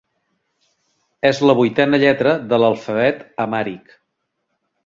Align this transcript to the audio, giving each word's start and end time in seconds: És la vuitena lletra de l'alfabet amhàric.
És 1.29 1.43
la 1.51 1.55
vuitena 1.59 2.01
lletra 2.05 2.35
de 2.55 2.61
l'alfabet 2.65 3.23
amhàric. 3.47 3.97